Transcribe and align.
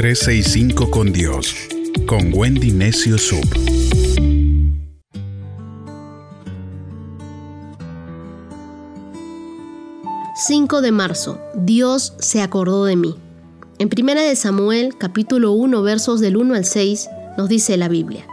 365 0.00 0.90
con 0.90 1.12
Dios, 1.12 1.54
con 2.06 2.32
Wendy 2.32 2.70
Necio 2.70 3.18
Sub. 3.18 3.44
...5 10.48 10.80
de 10.80 10.90
marzo... 10.90 11.38
...Dios 11.54 12.14
se 12.18 12.40
acordó 12.40 12.86
de 12.86 12.96
mí... 12.96 13.14
En 13.78 13.90
Primera 13.90 14.22
de 14.22 14.34
Samuel, 14.36 14.96
capítulo 14.96 15.52
1, 15.52 15.82
versos 15.82 16.20
del 16.20 16.38
1 16.38 16.54
al 16.54 16.64
6, 16.64 17.10
nos 17.36 17.50
dice 17.50 17.76
la 17.76 17.88
Biblia. 17.88 18.24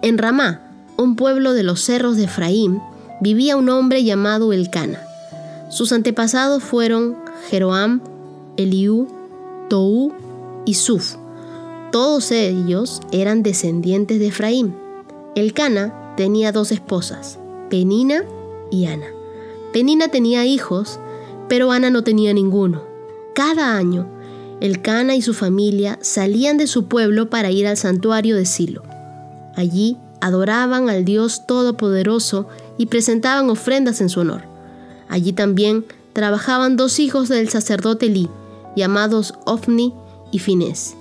En 0.00 0.16
Ramá, 0.16 0.62
un 0.96 1.16
pueblo 1.16 1.52
de 1.52 1.64
los 1.64 1.82
cerros 1.82 2.16
de 2.16 2.24
Efraín, 2.24 2.80
vivía 3.20 3.58
un 3.58 3.68
hombre 3.68 4.04
llamado 4.04 4.54
Elcana. 4.54 5.02
Sus 5.68 5.92
antepasados 5.92 6.62
fueron 6.62 7.18
Jeroam, 7.50 8.00
Eliú, 8.56 9.06
Tou 9.68 10.14
y 10.64 10.74
Suf. 10.74 11.16
Todos 11.92 12.30
ellos 12.32 13.00
eran 13.12 13.42
descendientes 13.42 14.18
de 14.18 14.28
Efraín. 14.28 14.74
Elcana 15.34 16.14
tenía 16.16 16.52
dos 16.52 16.72
esposas, 16.72 17.38
Penina 17.70 18.24
y 18.70 18.86
Ana. 18.86 19.06
Penina 19.72 20.08
tenía 20.08 20.44
hijos, 20.44 20.98
pero 21.48 21.72
Ana 21.72 21.90
no 21.90 22.02
tenía 22.02 22.32
ninguno. 22.32 22.82
Cada 23.34 23.76
año, 23.76 24.08
Elcana 24.60 25.14
y 25.16 25.22
su 25.22 25.34
familia 25.34 25.98
salían 26.00 26.56
de 26.56 26.66
su 26.66 26.86
pueblo 26.86 27.30
para 27.30 27.50
ir 27.50 27.66
al 27.66 27.76
santuario 27.76 28.36
de 28.36 28.46
Silo. 28.46 28.82
Allí 29.56 29.98
adoraban 30.20 30.88
al 30.88 31.04
Dios 31.04 31.46
Todopoderoso 31.46 32.48
y 32.78 32.86
presentaban 32.86 33.50
ofrendas 33.50 34.00
en 34.00 34.08
su 34.08 34.20
honor. 34.20 34.42
Allí 35.08 35.32
también 35.32 35.84
trabajaban 36.12 36.76
dos 36.76 36.98
hijos 36.98 37.28
del 37.28 37.48
sacerdote 37.48 38.08
Li, 38.08 38.30
llamados 38.76 39.34
Ofni 39.44 39.92
y 40.30 40.38
Finés. 40.38 40.96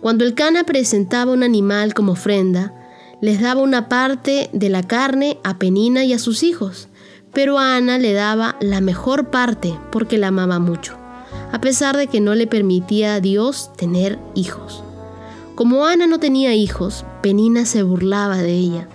Cuando 0.00 0.24
Elcana 0.24 0.64
presentaba 0.64 1.32
un 1.32 1.42
animal 1.42 1.94
como 1.94 2.12
ofrenda, 2.12 2.74
les 3.20 3.40
daba 3.40 3.60
una 3.60 3.88
parte 3.88 4.48
de 4.52 4.68
la 4.70 4.82
carne 4.82 5.38
a 5.44 5.58
Penina 5.58 6.04
y 6.04 6.12
a 6.12 6.18
sus 6.18 6.42
hijos, 6.42 6.88
pero 7.32 7.58
a 7.58 7.76
Ana 7.76 7.98
le 7.98 8.12
daba 8.12 8.56
la 8.60 8.80
mejor 8.80 9.30
parte 9.30 9.78
porque 9.90 10.18
la 10.18 10.28
amaba 10.28 10.58
mucho 10.58 11.00
a 11.52 11.60
pesar 11.60 11.96
de 11.96 12.06
que 12.06 12.20
no 12.20 12.34
le 12.34 12.46
permitía 12.46 13.14
a 13.14 13.20
Dios 13.20 13.70
tener 13.76 14.18
hijos. 14.34 14.82
Como 15.54 15.84
Ana 15.84 16.06
no 16.06 16.18
tenía 16.18 16.54
hijos, 16.54 17.04
Penina 17.22 17.66
se 17.66 17.82
burlaba 17.82 18.38
de 18.38 18.52
ella. 18.52 18.88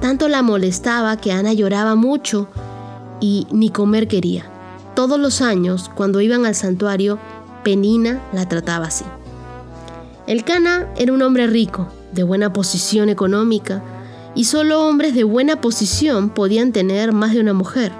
Tanto 0.00 0.28
la 0.28 0.42
molestaba 0.42 1.16
que 1.16 1.32
Ana 1.32 1.52
lloraba 1.52 1.94
mucho 1.94 2.48
y 3.20 3.46
ni 3.50 3.70
comer 3.70 4.08
quería. 4.08 4.50
Todos 4.94 5.18
los 5.20 5.40
años, 5.42 5.90
cuando 5.94 6.20
iban 6.20 6.44
al 6.44 6.54
santuario, 6.54 7.18
Penina 7.62 8.20
la 8.32 8.48
trataba 8.48 8.86
así. 8.86 9.04
El 10.28 10.44
Cana 10.44 10.86
era 10.98 11.14
un 11.14 11.22
hombre 11.22 11.46
rico, 11.46 11.88
de 12.12 12.22
buena 12.22 12.52
posición 12.52 13.08
económica, 13.08 13.82
y 14.34 14.44
solo 14.44 14.86
hombres 14.86 15.14
de 15.14 15.24
buena 15.24 15.62
posición 15.62 16.28
podían 16.28 16.70
tener 16.70 17.12
más 17.12 17.32
de 17.32 17.40
una 17.40 17.54
mujer. 17.54 17.92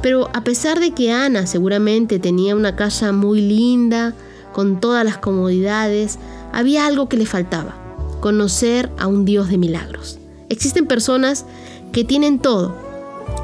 Pero 0.00 0.30
a 0.32 0.44
pesar 0.44 0.78
de 0.78 0.92
que 0.92 1.10
Ana 1.10 1.48
seguramente 1.48 2.20
tenía 2.20 2.54
una 2.54 2.76
casa 2.76 3.10
muy 3.10 3.40
linda, 3.40 4.14
con 4.52 4.78
todas 4.78 5.04
las 5.04 5.18
comodidades, 5.18 6.20
había 6.52 6.86
algo 6.86 7.08
que 7.08 7.16
le 7.16 7.26
faltaba, 7.26 7.74
conocer 8.20 8.88
a 8.96 9.08
un 9.08 9.24
Dios 9.24 9.48
de 9.48 9.58
milagros. 9.58 10.20
Existen 10.48 10.86
personas 10.86 11.46
que 11.90 12.04
tienen 12.04 12.38
todo, 12.38 12.76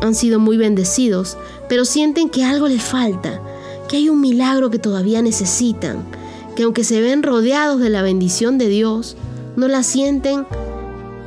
han 0.00 0.14
sido 0.14 0.38
muy 0.38 0.56
bendecidos, 0.56 1.36
pero 1.68 1.84
sienten 1.84 2.28
que 2.28 2.44
algo 2.44 2.68
les 2.68 2.84
falta, 2.84 3.42
que 3.88 3.96
hay 3.96 4.08
un 4.08 4.20
milagro 4.20 4.70
que 4.70 4.78
todavía 4.78 5.22
necesitan, 5.22 6.04
que 6.56 6.64
aunque 6.64 6.84
se 6.84 7.00
ven 7.00 7.22
rodeados 7.22 7.80
de 7.80 7.90
la 7.90 8.02
bendición 8.02 8.58
de 8.58 8.68
Dios, 8.68 9.16
no 9.56 9.68
la 9.68 9.82
sienten 9.82 10.46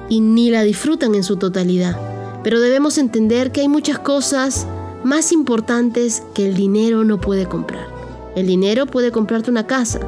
y 0.09 0.22
ni 0.22 0.50
la 0.50 0.64
disfrutan 0.64 1.16
en 1.16 1.23
su 1.23 1.38
totalidad. 1.38 1.98
Pero 2.44 2.59
debemos 2.59 2.97
entender 2.97 3.52
que 3.52 3.62
hay 3.62 3.68
muchas 3.68 4.00
cosas 4.00 4.68
más 5.03 5.31
importantes 5.31 6.24
que 6.34 6.46
el 6.46 6.56
dinero 6.56 7.03
no 7.03 7.19
puede 7.19 7.46
comprar. 7.46 7.88
El 8.36 8.47
dinero 8.47 8.86
puede 8.86 9.12
comprarte 9.12 9.50
una 9.50 9.66
casa, 9.66 10.00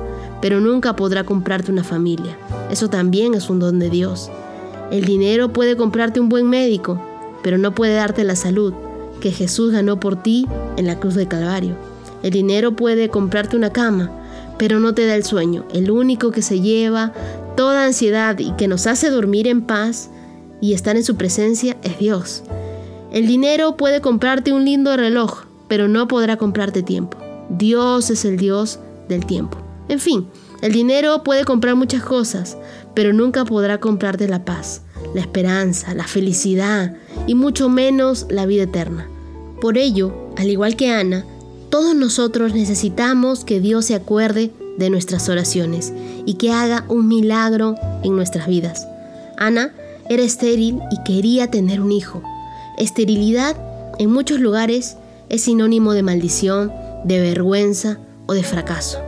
pero 0.42 0.60
nunca 0.60 0.96
podrá 0.96 1.24
comprarte 1.24 1.72
una 1.72 1.84
familia. 1.84 2.38
Eso 2.70 2.90
también 2.90 3.34
es 3.34 3.50
un 3.50 3.60
don 3.60 3.80
de 3.80 3.90
Dios. 3.90 4.30
El 4.92 5.06
dinero 5.06 5.54
puede 5.54 5.78
comprarte 5.78 6.20
un 6.20 6.30
buen 6.30 6.50
médico, 6.50 7.02
pero 7.44 7.58
no 7.58 7.74
puede 7.74 7.96
darte 7.96 8.24
la 8.24 8.36
salud 8.36 8.74
que 9.22 9.32
Jesús 9.32 9.72
ganó 9.72 10.00
por 10.00 10.22
ti 10.22 10.48
en 10.78 10.88
la 10.88 11.00
cruz 11.00 11.16
de 11.16 11.28
Calvario. 11.28 11.76
El 12.24 12.32
dinero 12.32 12.76
puede 12.76 13.10
comprarte 13.10 13.56
una 13.56 13.72
cama, 13.72 14.12
pero 14.58 14.80
no 14.80 14.94
te 14.94 15.06
da 15.06 15.16
el 15.16 15.24
sueño. 15.24 15.66
El 15.74 15.92
único 15.92 16.32
que 16.32 16.42
se 16.42 16.62
lleva 16.62 17.14
toda 17.56 17.86
ansiedad 17.86 18.38
y 18.40 18.52
que 18.52 18.68
nos 18.68 18.88
hace 18.88 19.10
dormir 19.10 19.48
en 19.48 19.62
paz 19.62 20.10
y 20.62 20.74
estar 20.74 20.96
en 20.96 21.04
su 21.04 21.16
presencia 21.16 21.78
es 21.84 22.00
Dios. 22.00 22.44
El 23.12 23.28
dinero 23.28 23.78
puede 23.78 24.02
comprarte 24.02 24.52
un 24.52 24.66
lindo 24.66 24.96
reloj, 24.98 25.46
pero 25.68 25.88
no 25.88 26.08
podrá 26.08 26.38
comprarte 26.38 26.84
tiempo. 26.84 27.18
Dios 27.50 28.10
es 28.10 28.26
el 28.26 28.38
Dios 28.38 28.80
del 29.08 29.26
tiempo. 29.26 29.58
En 29.90 30.00
fin, 30.00 30.28
el 30.62 30.74
dinero 30.74 31.24
puede 31.24 31.46
comprar 31.46 31.76
muchas 31.76 32.04
cosas, 32.04 32.58
pero 32.94 33.14
nunca 33.14 33.46
podrá 33.46 33.80
comprarte 33.80 34.28
la 34.28 34.44
paz, 34.44 34.82
la 35.14 35.22
esperanza, 35.22 35.94
la 35.94 36.06
felicidad 36.06 36.96
y 37.26 37.36
mucho 37.36 37.70
menos 37.70 38.26
la 38.30 38.46
vida 38.46 38.64
eterna. 38.64 39.08
Por 39.62 39.78
ello, 39.78 40.14
al 40.36 40.50
igual 40.50 40.76
que 40.76 40.92
Ana, 40.92 41.26
todos 41.70 41.96
nosotros 41.96 42.54
necesitamos 42.54 43.44
que 43.44 43.60
Dios 43.60 43.86
se 43.86 43.96
acuerde 43.96 44.52
de 44.78 44.90
nuestras 44.90 45.28
oraciones 45.30 45.94
y 46.26 46.36
que 46.36 46.52
haga 46.52 46.86
un 46.88 47.08
milagro 47.08 47.76
en 48.04 48.16
nuestras 48.16 48.48
vidas. 48.48 48.88
Ana 49.38 49.74
era 50.10 50.24
estéril 50.24 50.80
y 50.92 51.04
quería 51.04 51.52
tener 51.52 51.82
un 51.82 51.92
hijo. 51.92 52.22
Esterilidad 52.78 53.56
en 54.00 54.12
muchos 54.12 54.40
lugares 54.40 54.98
es 55.30 55.44
sinónimo 55.44 55.94
de 55.94 56.04
maldición, 56.04 56.72
de 57.04 57.20
vergüenza 57.20 57.98
o 58.28 58.34
de 58.34 58.44
fracaso. 58.44 59.00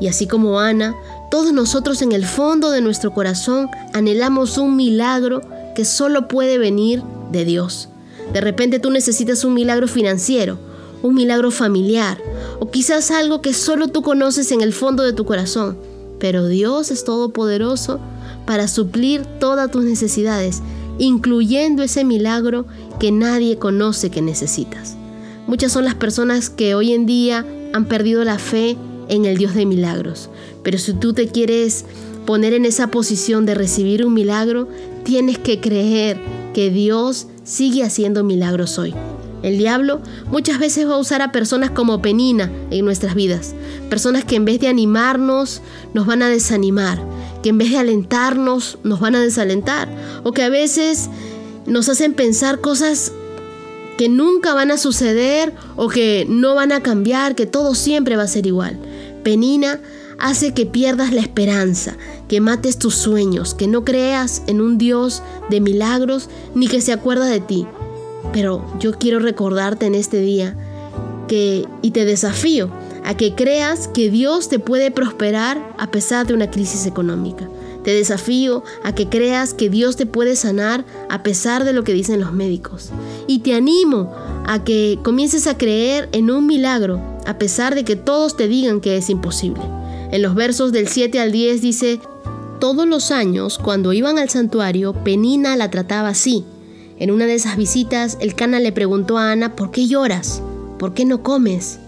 Y 0.00 0.08
así 0.08 0.26
como 0.26 0.58
Ana, 0.58 0.94
todos 1.30 1.52
nosotros 1.52 2.02
en 2.02 2.12
el 2.12 2.24
fondo 2.24 2.70
de 2.70 2.80
nuestro 2.80 3.12
corazón 3.12 3.68
anhelamos 3.92 4.58
un 4.58 4.76
milagro 4.76 5.42
que 5.74 5.84
solo 5.84 6.26
puede 6.26 6.58
venir 6.58 7.02
de 7.30 7.44
Dios. 7.44 7.88
De 8.32 8.40
repente 8.40 8.78
tú 8.78 8.90
necesitas 8.90 9.44
un 9.44 9.54
milagro 9.54 9.86
financiero, 9.86 10.58
un 11.02 11.14
milagro 11.14 11.50
familiar, 11.50 12.18
o 12.58 12.70
quizás 12.70 13.10
algo 13.10 13.42
que 13.42 13.54
solo 13.54 13.88
tú 13.88 14.02
conoces 14.02 14.52
en 14.52 14.60
el 14.60 14.72
fondo 14.72 15.02
de 15.02 15.12
tu 15.12 15.24
corazón. 15.24 15.76
Pero 16.18 16.46
Dios 16.46 16.90
es 16.90 17.04
todopoderoso 17.04 17.98
para 18.46 18.68
suplir 18.68 19.24
todas 19.38 19.70
tus 19.70 19.84
necesidades 19.84 20.62
incluyendo 21.00 21.82
ese 21.82 22.04
milagro 22.04 22.66
que 23.00 23.10
nadie 23.10 23.56
conoce 23.56 24.10
que 24.10 24.20
necesitas. 24.20 24.96
Muchas 25.46 25.72
son 25.72 25.84
las 25.84 25.94
personas 25.94 26.50
que 26.50 26.74
hoy 26.74 26.92
en 26.92 27.06
día 27.06 27.44
han 27.72 27.86
perdido 27.86 28.22
la 28.22 28.38
fe 28.38 28.76
en 29.08 29.24
el 29.24 29.38
Dios 29.38 29.54
de 29.54 29.66
milagros, 29.66 30.28
pero 30.62 30.78
si 30.78 30.92
tú 30.92 31.14
te 31.14 31.26
quieres 31.26 31.86
poner 32.26 32.52
en 32.52 32.66
esa 32.66 32.88
posición 32.88 33.46
de 33.46 33.54
recibir 33.54 34.04
un 34.04 34.12
milagro, 34.12 34.68
tienes 35.02 35.38
que 35.38 35.58
creer 35.58 36.20
que 36.52 36.70
Dios 36.70 37.26
sigue 37.42 37.82
haciendo 37.82 38.22
milagros 38.22 38.78
hoy. 38.78 38.94
El 39.42 39.58
diablo 39.58 40.00
muchas 40.30 40.58
veces 40.58 40.88
va 40.88 40.94
a 40.94 40.98
usar 40.98 41.22
a 41.22 41.32
personas 41.32 41.70
como 41.70 42.02
Penina 42.02 42.50
en 42.70 42.84
nuestras 42.84 43.14
vidas, 43.14 43.54
personas 43.88 44.24
que 44.24 44.36
en 44.36 44.44
vez 44.44 44.60
de 44.60 44.68
animarnos 44.68 45.62
nos 45.94 46.06
van 46.06 46.22
a 46.22 46.28
desanimar, 46.28 47.02
que 47.42 47.48
en 47.48 47.58
vez 47.58 47.70
de 47.70 47.78
alentarnos 47.78 48.78
nos 48.82 49.00
van 49.00 49.14
a 49.14 49.20
desalentar 49.20 49.88
o 50.24 50.32
que 50.32 50.42
a 50.42 50.50
veces 50.50 51.08
nos 51.66 51.88
hacen 51.88 52.14
pensar 52.14 52.60
cosas 52.60 53.12
que 53.96 54.08
nunca 54.08 54.54
van 54.54 54.70
a 54.70 54.78
suceder 54.78 55.54
o 55.76 55.88
que 55.88 56.26
no 56.28 56.54
van 56.54 56.72
a 56.72 56.82
cambiar, 56.82 57.34
que 57.34 57.46
todo 57.46 57.74
siempre 57.74 58.16
va 58.16 58.22
a 58.22 58.28
ser 58.28 58.46
igual. 58.46 58.78
Penina 59.22 59.80
hace 60.18 60.54
que 60.54 60.66
pierdas 60.66 61.12
la 61.12 61.20
esperanza, 61.20 61.96
que 62.28 62.40
mates 62.40 62.78
tus 62.78 62.94
sueños, 62.94 63.54
que 63.54 63.66
no 63.66 63.84
creas 63.84 64.42
en 64.46 64.60
un 64.60 64.78
Dios 64.78 65.22
de 65.50 65.60
milagros 65.60 66.28
ni 66.54 66.68
que 66.68 66.80
se 66.80 66.92
acuerda 66.92 67.26
de 67.26 67.40
ti. 67.40 67.66
Pero 68.32 68.64
yo 68.78 68.92
quiero 68.92 69.18
recordarte 69.18 69.86
en 69.86 69.94
este 69.94 70.20
día 70.20 70.56
que 71.28 71.66
y 71.82 71.92
te 71.92 72.04
desafío 72.04 72.70
a 73.04 73.16
que 73.16 73.34
creas 73.34 73.88
que 73.88 74.10
Dios 74.10 74.48
te 74.48 74.58
puede 74.58 74.90
prosperar 74.90 75.74
a 75.78 75.90
pesar 75.90 76.26
de 76.26 76.34
una 76.34 76.50
crisis 76.50 76.86
económica. 76.86 77.48
Te 77.84 77.92
desafío 77.92 78.62
a 78.84 78.94
que 78.94 79.08
creas 79.08 79.54
que 79.54 79.70
Dios 79.70 79.96
te 79.96 80.06
puede 80.06 80.36
sanar 80.36 80.84
a 81.08 81.22
pesar 81.22 81.64
de 81.64 81.72
lo 81.72 81.82
que 81.82 81.94
dicen 81.94 82.20
los 82.20 82.32
médicos. 82.32 82.90
Y 83.26 83.38
te 83.38 83.54
animo 83.54 84.14
a 84.46 84.64
que 84.64 84.98
comiences 85.02 85.46
a 85.46 85.56
creer 85.56 86.08
en 86.12 86.30
un 86.30 86.46
milagro 86.46 87.00
a 87.26 87.38
pesar 87.38 87.74
de 87.74 87.84
que 87.84 87.96
todos 87.96 88.36
te 88.36 88.48
digan 88.48 88.80
que 88.80 88.96
es 88.96 89.08
imposible. 89.08 89.62
En 90.10 90.22
los 90.22 90.34
versos 90.34 90.72
del 90.72 90.88
7 90.88 91.20
al 91.20 91.32
10 91.32 91.62
dice, 91.62 92.00
todos 92.60 92.86
los 92.86 93.10
años 93.10 93.58
cuando 93.58 93.92
iban 93.92 94.18
al 94.18 94.28
santuario, 94.28 94.92
Penina 94.92 95.56
la 95.56 95.70
trataba 95.70 96.08
así. 96.08 96.44
En 97.00 97.10
una 97.10 97.24
de 97.24 97.34
esas 97.34 97.56
visitas, 97.56 98.18
el 98.20 98.34
cana 98.34 98.60
le 98.60 98.72
preguntó 98.72 99.16
a 99.16 99.32
Ana, 99.32 99.56
¿por 99.56 99.70
qué 99.70 99.88
lloras? 99.88 100.42
¿Por 100.78 100.92
qué 100.92 101.06
no 101.06 101.22
comes? 101.22 101.78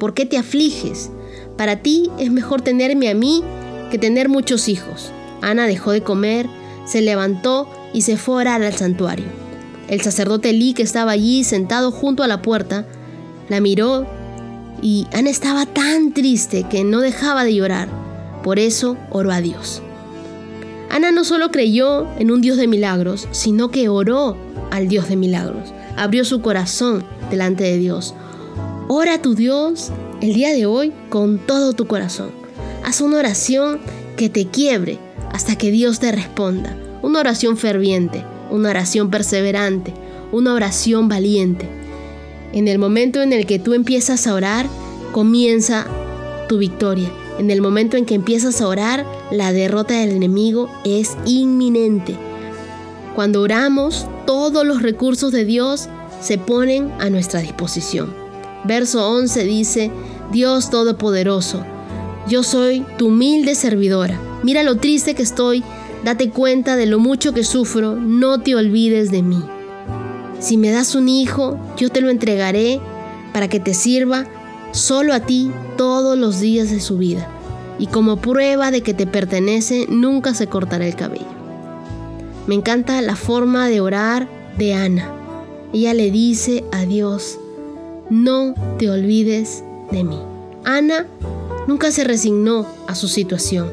¿Por 0.00 0.14
qué 0.14 0.24
te 0.24 0.38
afliges? 0.38 1.10
Para 1.58 1.82
ti 1.82 2.10
es 2.18 2.30
mejor 2.32 2.62
tenerme 2.62 3.10
a 3.10 3.14
mí 3.14 3.42
que 3.90 3.98
tener 3.98 4.30
muchos 4.30 4.68
hijos. 4.68 5.12
Ana 5.42 5.66
dejó 5.66 5.92
de 5.92 6.02
comer, 6.02 6.48
se 6.86 7.02
levantó 7.02 7.68
y 7.92 8.02
se 8.02 8.16
fue 8.16 8.36
a 8.36 8.38
orar 8.38 8.62
al 8.62 8.72
santuario. 8.72 9.26
El 9.88 10.00
sacerdote 10.00 10.52
Lee, 10.54 10.72
que 10.72 10.82
estaba 10.82 11.12
allí 11.12 11.44
sentado 11.44 11.90
junto 11.90 12.22
a 12.22 12.26
la 12.26 12.40
puerta, 12.40 12.86
la 13.50 13.60
miró 13.60 14.06
y 14.80 15.06
Ana 15.12 15.28
estaba 15.28 15.66
tan 15.66 16.14
triste 16.14 16.64
que 16.70 16.84
no 16.84 17.00
dejaba 17.00 17.44
de 17.44 17.54
llorar. 17.54 17.88
Por 18.42 18.58
eso 18.58 18.96
oró 19.10 19.30
a 19.30 19.42
Dios. 19.42 19.82
Ana 20.90 21.10
no 21.10 21.24
solo 21.24 21.50
creyó 21.50 22.06
en 22.18 22.30
un 22.30 22.40
Dios 22.40 22.56
de 22.56 22.68
milagros, 22.68 23.28
sino 23.30 23.70
que 23.70 23.88
oró 23.88 24.36
al 24.70 24.88
Dios 24.88 25.08
de 25.08 25.16
milagros. 25.16 25.72
Abrió 25.96 26.24
su 26.24 26.40
corazón 26.40 27.04
delante 27.30 27.64
de 27.64 27.78
Dios. 27.78 28.14
Ora 28.88 29.14
a 29.14 29.22
tu 29.22 29.34
Dios 29.34 29.90
el 30.20 30.34
día 30.34 30.52
de 30.52 30.66
hoy 30.66 30.92
con 31.08 31.38
todo 31.38 31.72
tu 31.72 31.86
corazón. 31.86 32.30
Haz 32.84 33.00
una 33.00 33.18
oración 33.18 33.80
que 34.16 34.28
te 34.28 34.46
quiebre 34.46 34.98
hasta 35.32 35.56
que 35.56 35.70
Dios 35.70 36.00
te 36.00 36.12
responda. 36.12 36.76
Una 37.02 37.20
oración 37.20 37.56
ferviente, 37.56 38.24
una 38.50 38.70
oración 38.70 39.10
perseverante, 39.10 39.92
una 40.32 40.54
oración 40.54 41.08
valiente. 41.08 41.68
En 42.52 42.68
el 42.68 42.78
momento 42.78 43.22
en 43.22 43.32
el 43.32 43.46
que 43.46 43.58
tú 43.58 43.74
empiezas 43.74 44.26
a 44.26 44.34
orar, 44.34 44.66
comienza 45.12 45.86
tu 46.48 46.58
victoria. 46.58 47.10
En 47.38 47.50
el 47.50 47.60
momento 47.60 47.96
en 47.96 48.04
que 48.04 48.14
empiezas 48.14 48.60
a 48.60 48.68
orar, 48.68 49.04
la 49.30 49.52
derrota 49.52 49.94
del 49.94 50.10
enemigo 50.10 50.70
es 50.84 51.16
inminente. 51.26 52.16
Cuando 53.14 53.42
oramos, 53.42 54.06
todos 54.26 54.64
los 54.66 54.82
recursos 54.82 55.32
de 55.32 55.44
Dios 55.44 55.88
se 56.20 56.38
ponen 56.38 56.92
a 57.00 57.10
nuestra 57.10 57.40
disposición. 57.40 58.14
Verso 58.64 59.08
11 59.08 59.44
dice, 59.44 59.90
Dios 60.32 60.70
Todopoderoso, 60.70 61.64
yo 62.28 62.42
soy 62.42 62.84
tu 62.98 63.08
humilde 63.08 63.54
servidora. 63.54 64.18
Mira 64.42 64.62
lo 64.62 64.76
triste 64.76 65.14
que 65.14 65.22
estoy, 65.22 65.62
date 66.04 66.30
cuenta 66.30 66.76
de 66.76 66.86
lo 66.86 66.98
mucho 66.98 67.34
que 67.34 67.44
sufro, 67.44 67.96
no 67.96 68.40
te 68.40 68.54
olvides 68.54 69.10
de 69.10 69.22
mí. 69.22 69.42
Si 70.38 70.56
me 70.56 70.70
das 70.70 70.94
un 70.94 71.08
hijo, 71.08 71.58
yo 71.76 71.90
te 71.90 72.00
lo 72.00 72.10
entregaré 72.10 72.80
para 73.32 73.48
que 73.48 73.60
te 73.60 73.74
sirva 73.74 74.26
solo 74.74 75.14
a 75.14 75.20
ti 75.20 75.52
todos 75.76 76.18
los 76.18 76.40
días 76.40 76.68
de 76.68 76.80
su 76.80 76.98
vida, 76.98 77.28
y 77.78 77.86
como 77.86 78.16
prueba 78.16 78.72
de 78.72 78.82
que 78.82 78.92
te 78.92 79.06
pertenece, 79.06 79.86
nunca 79.88 80.34
se 80.34 80.48
cortará 80.48 80.86
el 80.86 80.96
cabello. 80.96 81.24
Me 82.48 82.56
encanta 82.56 83.00
la 83.00 83.14
forma 83.16 83.68
de 83.68 83.80
orar 83.80 84.28
de 84.58 84.74
Ana. 84.74 85.10
Ella 85.72 85.94
le 85.94 86.10
dice 86.10 86.64
a 86.72 86.84
Dios, 86.84 87.38
no 88.10 88.54
te 88.78 88.90
olvides 88.90 89.62
de 89.92 90.02
mí. 90.02 90.18
Ana 90.64 91.06
nunca 91.68 91.92
se 91.92 92.02
resignó 92.02 92.66
a 92.88 92.96
su 92.96 93.06
situación, 93.06 93.70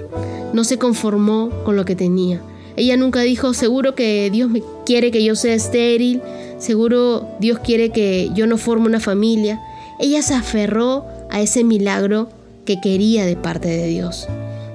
no 0.54 0.64
se 0.64 0.78
conformó 0.78 1.50
con 1.66 1.76
lo 1.76 1.84
que 1.84 1.96
tenía. 1.96 2.42
Ella 2.76 2.96
nunca 2.96 3.22
dijo, 3.22 3.54
seguro 3.56 3.96
que 3.96 4.30
Dios 4.32 4.52
me 4.52 4.62
quiere 4.86 5.10
que 5.10 5.24
yo 5.24 5.36
sea 5.36 5.56
estéril, 5.56 6.22
seguro 6.60 7.28
Dios 7.40 7.60
quiere 7.60 7.90
que 7.90 8.30
yo 8.36 8.46
no 8.46 8.58
forme 8.58 8.86
una 8.86 9.00
familia 9.00 9.60
ella 10.02 10.22
se 10.22 10.34
aferró 10.34 11.06
a 11.30 11.42
ese 11.42 11.64
milagro 11.64 12.30
que 12.66 12.82
quería 12.82 13.26
de 13.26 13.36
parte 13.36 13.70
de 13.70 13.88
Dios. 13.88 14.28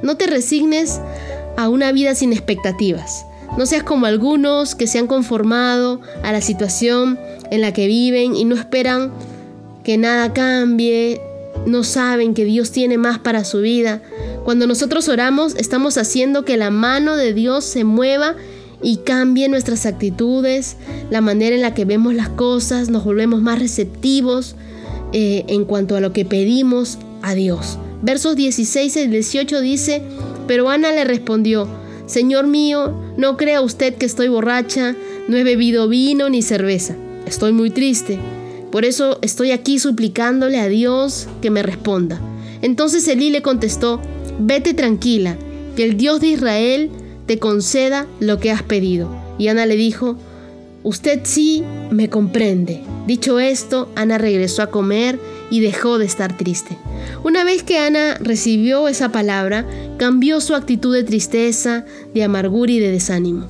No 0.03 0.17
te 0.17 0.27
resignes 0.27 1.01
a 1.57 1.69
una 1.69 1.93
vida 1.93 2.15
sin 2.15 2.33
expectativas. 2.33 3.27
No 3.57 3.67
seas 3.67 3.83
como 3.83 4.07
algunos 4.07 4.75
que 4.75 4.87
se 4.87 4.99
han 4.99 5.07
conformado 5.07 6.01
a 6.23 6.33
la 6.33 6.41
situación 6.41 7.19
en 7.51 7.61
la 7.61 7.73
que 7.73 7.87
viven 7.87 8.37
y 8.37 8.45
no 8.45 8.55
esperan 8.55 9.13
que 9.85 9.97
nada 9.97 10.33
cambie, 10.33 11.21
no 11.65 11.85
saben 11.85 12.35
que 12.35 12.45
Dios 12.45 12.71
tiene 12.73 12.99
más 12.99 13.19
para 13.19 13.45
su 13.45 13.61
vida. 13.61 14.03
Cuando 14.45 14.67
nosotros 14.67 15.09
oramos, 15.09 15.55
estamos 15.57 15.97
haciendo 15.97 16.45
que 16.45 16.57
la 16.57 16.71
mano 16.71 17.17
de 17.17 17.33
Dios 17.33 17.65
se 17.65 17.85
mueva 17.85 18.35
y 18.83 18.99
cambie 18.99 19.49
nuestras 19.49 19.87
actitudes, 19.87 20.77
la 21.11 21.21
manera 21.21 21.57
en 21.57 21.63
la 21.63 21.73
que 21.73 21.85
vemos 21.85 22.15
las 22.15 22.29
cosas, 22.29 22.91
nos 22.91 23.05
volvemos 23.05 23.41
más 23.41 23.59
receptivos, 23.59 24.55
eh, 25.19 25.47
en 25.49 25.65
cuanto 25.65 25.97
a 25.97 26.01
lo 26.01 26.13
que 26.13 26.27
pedimos 26.27 26.99
a 27.23 27.35
Dios. 27.35 27.79
Versos 28.03 28.37
16 28.37 28.97
y 28.97 29.07
18 29.07 29.63
dice, 29.63 30.03
pero 30.47 30.69
Ana 30.69 30.93
le 30.93 31.05
respondió, 31.05 31.67
Señor 32.05 32.47
mío, 32.47 32.93
no 33.17 33.39
crea 33.39 33.63
usted 33.63 33.95
que 33.95 34.05
estoy 34.05 34.29
borracha, 34.29 34.95
no 35.27 35.39
he 35.39 35.43
bebido 35.43 35.89
vino 35.89 36.29
ni 36.29 36.43
cerveza, 36.43 36.97
estoy 37.25 37.53
muy 37.53 37.71
triste, 37.71 38.19
por 38.71 38.85
eso 38.85 39.19
estoy 39.23 39.53
aquí 39.53 39.79
suplicándole 39.79 40.61
a 40.61 40.69
Dios 40.69 41.29
que 41.41 41.49
me 41.49 41.63
responda. 41.63 42.21
Entonces 42.61 43.09
Elí 43.09 43.31
le 43.31 43.41
contestó, 43.41 44.03
vete 44.39 44.75
tranquila, 44.75 45.39
que 45.77 45.85
el 45.85 45.97
Dios 45.97 46.21
de 46.21 46.27
Israel 46.27 46.91
te 47.25 47.39
conceda 47.39 48.07
lo 48.21 48.39
que 48.39 48.51
has 48.51 48.63
pedido. 48.63 49.09
Y 49.39 49.49
Ana 49.49 49.65
le 49.65 49.77
dijo, 49.77 50.19
Usted 50.83 51.21
sí 51.25 51.65
me 51.91 52.11
comprende. 52.11 52.83
Dicho 53.07 53.39
esto, 53.39 53.89
Ana 53.95 54.19
regresó 54.19 54.63
a 54.63 54.71
comer 54.71 55.19
y 55.51 55.61
dejó 55.61 55.99
de 55.99 56.07
estar 56.07 56.37
triste. 56.37 56.77
Una 57.23 57.45
vez 57.45 57.63
que 57.63 57.79
Ana 57.79 58.17
recibió 58.19 58.89
esa 58.89 59.11
palabra, 59.11 59.65
cambió 59.97 60.41
su 60.41 60.55
actitud 60.55 60.95
de 60.95 61.05
tristeza, 61.05 61.85
de 62.15 62.25
amargura 62.25 62.73
y 62.73 62.81
de 62.81 62.91
desánimo. 62.91 63.47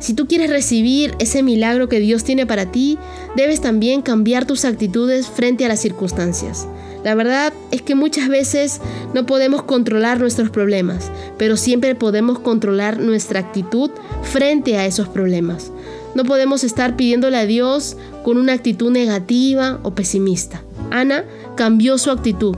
Si 0.00 0.14
tú 0.14 0.26
quieres 0.26 0.50
recibir 0.50 1.14
ese 1.18 1.42
milagro 1.42 1.88
que 1.88 2.00
Dios 2.00 2.24
tiene 2.24 2.46
para 2.46 2.72
ti, 2.72 2.98
debes 3.36 3.60
también 3.60 4.00
cambiar 4.00 4.46
tus 4.46 4.64
actitudes 4.64 5.28
frente 5.28 5.64
a 5.64 5.68
las 5.68 5.80
circunstancias. 5.80 6.66
La 7.04 7.14
verdad 7.14 7.52
es 7.70 7.82
que 7.82 7.94
muchas 7.94 8.28
veces 8.28 8.80
no 9.14 9.24
podemos 9.24 9.62
controlar 9.62 10.20
nuestros 10.20 10.50
problemas, 10.50 11.10
pero 11.38 11.56
siempre 11.56 11.94
podemos 11.94 12.38
controlar 12.38 12.98
nuestra 12.98 13.40
actitud 13.40 13.90
frente 14.22 14.76
a 14.76 14.86
esos 14.86 15.08
problemas. 15.08 15.70
No 16.14 16.24
podemos 16.24 16.64
estar 16.64 16.96
pidiéndole 16.96 17.36
a 17.36 17.46
Dios 17.46 17.96
con 18.24 18.36
una 18.36 18.52
actitud 18.52 18.90
negativa 18.90 19.80
o 19.82 19.94
pesimista. 19.94 20.62
Ana 20.90 21.24
cambió 21.56 21.98
su 21.98 22.10
actitud 22.10 22.56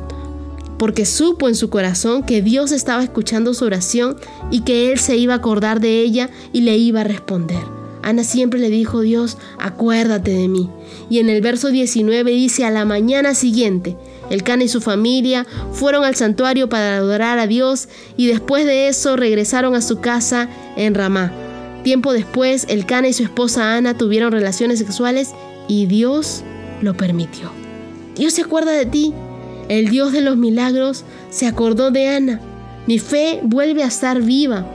porque 0.78 1.06
supo 1.06 1.48
en 1.48 1.54
su 1.54 1.70
corazón 1.70 2.24
que 2.24 2.42
Dios 2.42 2.72
estaba 2.72 3.04
escuchando 3.04 3.54
su 3.54 3.64
oración 3.64 4.16
y 4.50 4.62
que 4.62 4.90
Él 4.90 4.98
se 4.98 5.16
iba 5.16 5.34
a 5.34 5.36
acordar 5.36 5.78
de 5.78 6.00
ella 6.00 6.28
y 6.52 6.62
le 6.62 6.76
iba 6.76 7.02
a 7.02 7.04
responder. 7.04 7.62
Ana 8.02 8.24
siempre 8.24 8.58
le 8.58 8.68
dijo, 8.68 9.00
Dios, 9.00 9.38
acuérdate 9.60 10.32
de 10.32 10.48
mí. 10.48 10.68
Y 11.08 11.20
en 11.20 11.30
el 11.30 11.40
verso 11.40 11.68
19 11.70 12.32
dice, 12.32 12.64
a 12.64 12.72
la 12.72 12.84
mañana 12.84 13.34
siguiente, 13.34 13.96
el 14.28 14.42
Cana 14.42 14.64
y 14.64 14.68
su 14.68 14.80
familia 14.80 15.46
fueron 15.72 16.04
al 16.04 16.16
santuario 16.16 16.68
para 16.68 16.96
adorar 16.96 17.38
a 17.38 17.46
Dios 17.46 17.88
y 18.16 18.26
después 18.26 18.66
de 18.66 18.88
eso 18.88 19.14
regresaron 19.14 19.76
a 19.76 19.82
su 19.82 20.00
casa 20.00 20.48
en 20.76 20.94
Ramá. 20.94 21.32
Tiempo 21.82 22.12
después, 22.12 22.66
el 22.68 22.86
Cana 22.86 23.08
y 23.08 23.12
su 23.12 23.24
esposa 23.24 23.76
Ana 23.76 23.96
tuvieron 23.98 24.32
relaciones 24.32 24.78
sexuales 24.78 25.32
y 25.68 25.86
Dios 25.86 26.44
lo 26.80 26.94
permitió. 26.94 27.50
Dios 28.16 28.34
se 28.34 28.42
acuerda 28.42 28.72
de 28.72 28.86
ti. 28.86 29.12
El 29.68 29.88
Dios 29.88 30.12
de 30.12 30.20
los 30.20 30.36
milagros 30.36 31.04
se 31.30 31.46
acordó 31.46 31.90
de 31.90 32.08
Ana. 32.08 32.40
Mi 32.86 32.98
fe 32.98 33.40
vuelve 33.42 33.82
a 33.82 33.86
estar 33.86 34.20
viva 34.22 34.66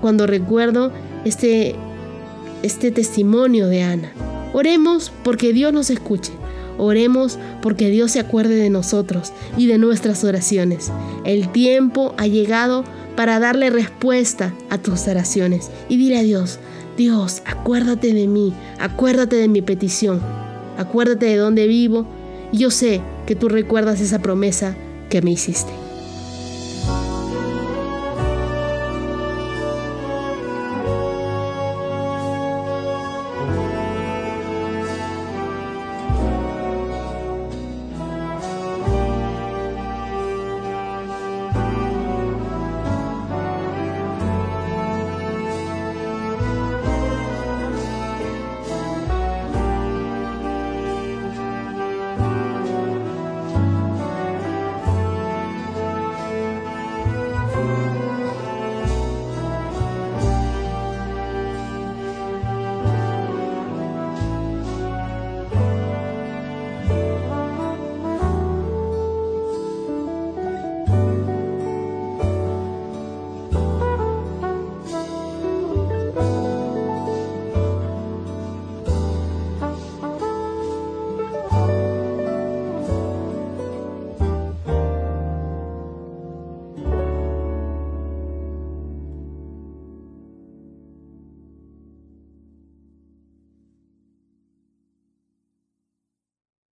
cuando 0.00 0.26
recuerdo 0.26 0.92
este, 1.24 1.74
este 2.62 2.90
testimonio 2.90 3.66
de 3.66 3.82
Ana. 3.82 4.12
Oremos 4.52 5.12
porque 5.24 5.52
Dios 5.52 5.72
nos 5.72 5.90
escuche. 5.90 6.32
Oremos 6.78 7.38
porque 7.60 7.90
Dios 7.90 8.12
se 8.12 8.20
acuerde 8.20 8.54
de 8.54 8.70
nosotros 8.70 9.32
y 9.56 9.66
de 9.66 9.78
nuestras 9.78 10.22
oraciones. 10.24 10.92
El 11.24 11.50
tiempo 11.50 12.14
ha 12.16 12.26
llegado 12.26 12.84
para 13.18 13.40
darle 13.40 13.68
respuesta 13.68 14.54
a 14.70 14.78
tus 14.78 15.08
oraciones. 15.08 15.72
Y 15.88 15.96
dile 15.96 16.18
a 16.18 16.22
Dios, 16.22 16.60
Dios, 16.96 17.42
acuérdate 17.46 18.14
de 18.14 18.28
mí, 18.28 18.54
acuérdate 18.78 19.34
de 19.34 19.48
mi 19.48 19.60
petición, 19.60 20.22
acuérdate 20.78 21.26
de 21.26 21.34
dónde 21.34 21.66
vivo. 21.66 22.06
Yo 22.52 22.70
sé 22.70 23.00
que 23.26 23.34
tú 23.34 23.48
recuerdas 23.48 24.00
esa 24.00 24.20
promesa 24.20 24.76
que 25.10 25.20
me 25.20 25.32
hiciste. 25.32 25.87